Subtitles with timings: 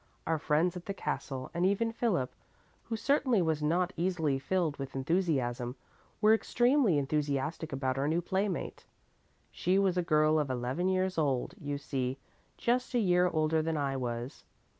[0.25, 2.33] Our friends at the castle and even Philip,
[2.85, 5.75] who certainly was not easily filled with enthusiasm,
[6.21, 8.87] were extremely enthusiastic about our new playmate.
[9.51, 12.17] She was a girl of eleven years old, you see
[12.57, 14.43] just a year older than I was.